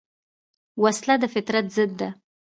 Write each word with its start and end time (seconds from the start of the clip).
وسله 0.83 1.15
د 1.21 1.23
فطرت 1.33 1.65
ضد 1.75 1.91
ده 1.99 2.09